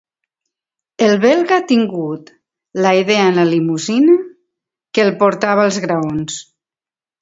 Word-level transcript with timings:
El 1.07 1.13
belga 1.25 1.57
ha 1.57 1.65
tingut 1.73 2.33
la 2.87 2.95
idea 3.03 3.29
en 3.29 3.39
la 3.43 3.47
limusina 3.53 4.19
que 4.93 5.09
el 5.09 5.17
portava 5.25 5.71
als 5.71 5.83
graons. 5.89 6.45